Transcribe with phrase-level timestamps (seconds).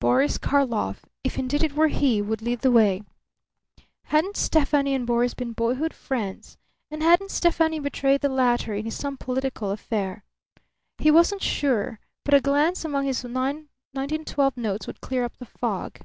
[0.00, 3.02] Boris Karlov, if indeed it were he, would lead the way.
[4.06, 6.58] Hadn't Stefani and Boris been boyhood friends,
[6.90, 10.24] and hadn't Stefani betrayed the latter in some political affair?
[10.98, 16.00] He wasn't sure; but a glance among his 1912 notes would clear up the fog.